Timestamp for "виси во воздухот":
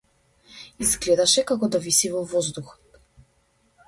1.83-2.99